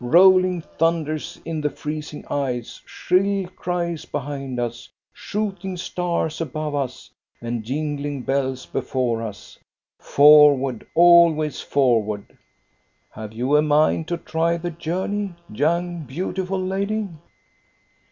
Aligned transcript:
Rolling 0.03 0.61
thunders 0.79 1.39
in 1.45 1.61
the 1.61 1.69
freezing 1.69 2.25
ice, 2.25 2.81
shrill 2.87 3.47
cries 3.49 4.03
behind 4.03 4.59
us, 4.59 4.89
shooting 5.13 5.77
stars 5.77 6.41
above 6.41 6.73
us, 6.73 7.11
and 7.39 7.63
jingling 7.63 8.23
bells 8.23 8.65
before 8.65 9.21
us! 9.21 9.59
Forward! 9.99 10.87
Always 10.95 11.59
forward 11.61 12.25
I 13.15 13.21
Have 13.21 13.33
you 13.33 13.55
a 13.55 13.61
mind 13.61 14.07
to 14.07 14.17
try 14.17 14.57
the 14.57 14.71
journey, 14.71 15.35
young, 15.53 16.05
beautiful 16.05 16.57
lady? 16.59 17.07